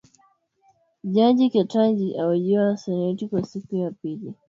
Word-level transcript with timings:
Jaji 1.03 1.49
Ketanji 1.49 2.17
ahojiwa 2.17 2.63
na 2.65 2.77
seneti 2.77 3.27
kwa 3.27 3.45
siku 3.45 3.75
ya 3.75 3.91
pili. 3.91 4.33